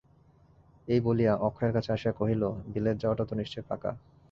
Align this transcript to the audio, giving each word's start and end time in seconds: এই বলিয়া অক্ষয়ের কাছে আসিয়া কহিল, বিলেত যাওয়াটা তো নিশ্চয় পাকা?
এই 0.87 0.99
বলিয়া 1.05 1.33
অক্ষয়ের 1.47 1.73
কাছে 1.73 1.89
আসিয়া 1.91 2.13
কহিল, 2.13 2.41
বিলেত 2.73 2.95
যাওয়াটা 2.99 3.23
তো 3.25 3.33
নিশ্চয় 3.35 3.63
পাকা? 3.69 3.91